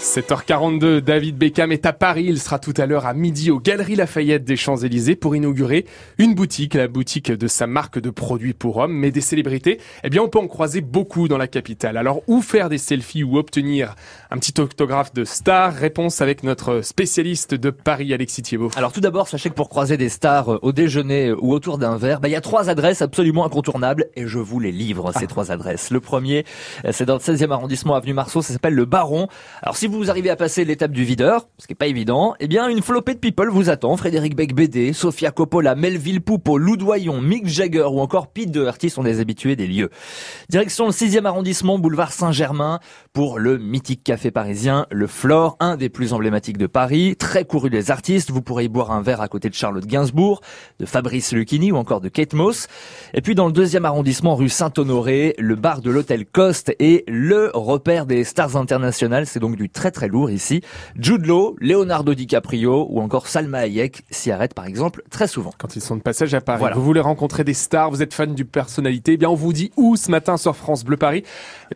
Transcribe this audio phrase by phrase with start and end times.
[0.00, 2.24] 7h42, David Beckham est à Paris.
[2.26, 5.84] Il sera tout à l'heure à midi aux Galeries Lafayette des Champs-Élysées pour inaugurer
[6.16, 9.78] une boutique, la boutique de sa marque de produits pour hommes, mais des célébrités.
[10.02, 11.98] Eh bien, on peut en croiser beaucoup dans la capitale.
[11.98, 13.94] Alors, où faire des selfies ou obtenir
[14.30, 15.74] un petit autographe de star?
[15.74, 18.70] Réponse avec notre spécialiste de Paris, Alexis Thiebaud.
[18.76, 21.98] Alors, tout d'abord, sachez que pour croiser des stars euh, au déjeuner ou autour d'un
[21.98, 25.26] verre, bah, il y a trois adresses absolument incontournables et je vous les livre, ces
[25.26, 25.90] trois adresses.
[25.90, 26.46] Le premier,
[26.86, 29.28] euh, c'est dans le 16e arrondissement, avenue Marceau, ça s'appelle le Baron.
[29.60, 32.48] Alors, si vous arrivez à passer l'étape du videur, ce qui est pas évident, eh
[32.48, 33.96] bien une flopée de people vous attend.
[33.96, 38.90] Frédéric Beck BD, Sofia Coppola, Melville Poupeau, Lou Doyon, Mick Jagger ou encore Pete Doherty
[38.90, 39.90] sont des habitués des lieux.
[40.48, 42.80] Direction le 6e arrondissement, boulevard Saint-Germain,
[43.12, 47.70] pour le mythique café parisien, le Flore, un des plus emblématiques de Paris, très couru
[47.70, 48.30] des artistes.
[48.30, 50.40] Vous pourrez y boire un verre à côté de Charlotte Gainsbourg,
[50.78, 52.68] de Fabrice Lucchini ou encore de Kate Moss.
[53.14, 57.50] Et puis dans le deuxième arrondissement, rue Saint-Honoré, le bar de l'hôtel Coste est le
[57.54, 59.26] repère des stars internationales.
[59.26, 60.60] C'est donc du très très lourd ici.
[60.98, 65.54] Jude Law, Leonardo DiCaprio ou encore Salma Hayek s'y arrêtent par exemple très souvent.
[65.56, 68.34] Quand ils sont de passage à Paris, vous voulez rencontrer des stars, vous êtes fan
[68.34, 71.22] du personnalité, eh bien on vous dit où ce matin sur France Bleu Paris.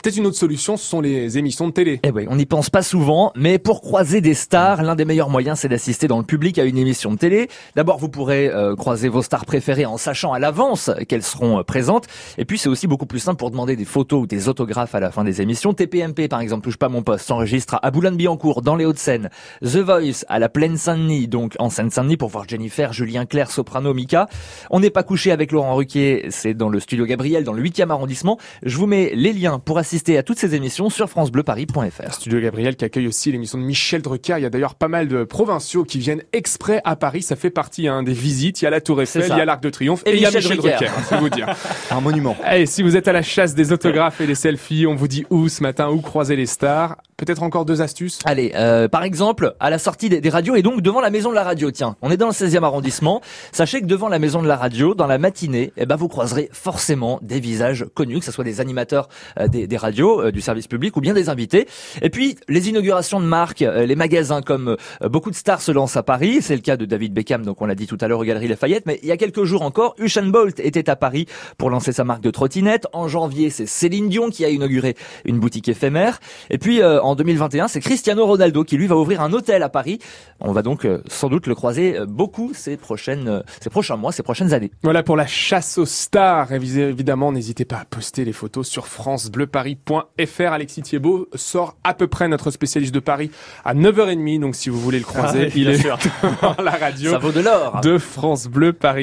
[0.02, 2.00] Peut-être une autre solution, ce sont les émissions de télé.
[2.02, 5.30] Eh oui, on n'y pense pas souvent, mais pour croiser des stars, l'un des meilleurs
[5.30, 7.48] moyens c'est d'assister dans le public à une émission de télé.
[7.74, 11.62] D'abord, vous pourrez euh, croiser vos stars préférées en sachant à l'avance qu'elles seront euh,
[11.62, 12.06] présentes.
[12.36, 15.00] Et puis c'est aussi beaucoup plus simple pour demander des photos ou des autographes à
[15.00, 15.72] la fin des émissions.
[15.72, 19.30] TPMP par exemple, touche pas mon poste, s'enregistre à Boulogne-Billancourt dans les Hauts-de-Seine.
[19.62, 23.94] The Voice à la Plaine Saint-Denis, donc en Seine-Saint-Denis pour voir Jennifer, Julien Clerc, Soprano,
[23.94, 24.28] Mika.
[24.70, 27.90] On n'est pas couché avec Laurent Ruquier, c'est dans le studio Gabriel, dans le 8e
[27.90, 28.38] arrondissement.
[28.64, 32.12] Je vous mets les liens pour assister à toutes ces émissions sur francebleuparis.fr.
[32.12, 34.34] Studio Gabriel qui accueille aussi l'émission de Michel Drucker.
[34.38, 37.22] Il y a d'ailleurs pas mal de provinciaux qui viennent exprès à Paris.
[37.22, 38.60] Ça fait partie hein, des visites.
[38.60, 40.26] Il y a la Tour Eiffel, il y a l'Arc de Triomphe et, il y
[40.26, 40.86] a Michel Drucker.
[40.86, 41.54] Drucker vous dire.
[41.90, 42.36] Un monument.
[42.52, 45.24] Et si vous êtes à la chasse des autographes et des selfies, on vous dit
[45.30, 46.96] où ce matin, où croiser les stars.
[47.16, 48.18] Peut-être encore deux astuces.
[48.24, 51.36] Allez, euh, par exemple, à la sortie des, radios et donc devant la maison de
[51.36, 51.70] la radio.
[51.70, 53.20] Tiens, on est dans le 16e arrondissement.
[53.52, 56.48] Sachez que devant la maison de la radio, dans la matinée, eh ben vous croiserez
[56.52, 60.66] forcément des visages connus, que ce soit des animateurs euh, des, radios, euh, du service
[60.66, 61.68] public ou bien des invités.
[62.02, 66.02] Et puis les inaugurations de marques, les magasins comme beaucoup de stars se lancent à
[66.02, 66.42] Paris.
[66.42, 68.48] C'est le cas de David Beckham, donc on l'a dit tout à l'heure aux Galeries
[68.48, 68.86] Lafayette.
[68.86, 71.26] Mais il y a quelques jours encore, Usain Bolt était à Paris
[71.58, 72.88] pour lancer sa marque de trottinette.
[72.92, 76.18] En janvier, c'est Céline Dion qui a inauguré une boutique éphémère.
[76.50, 79.98] Et puis en 2021, c'est Cristiano Ronaldo qui lui va ouvrir un hôtel à Paris.
[80.40, 83.96] On va donc euh, sans doute le croiser euh, beaucoup ces prochaines, euh, ces prochains
[83.96, 84.70] mois, ces prochaines années.
[84.82, 86.52] Voilà pour la chasse aux stars.
[86.52, 90.52] Évidemment, n'hésitez pas à poster les photos sur francebleuparis.fr.
[90.52, 93.30] Alexis Thiebaud sort à peu près notre spécialiste de Paris
[93.64, 94.40] à 9h30.
[94.40, 95.98] Donc si vous voulez le croiser, ah il est sur
[96.62, 97.80] la radio Ça vaut de l'or.
[97.82, 99.02] De France Bleu Paris.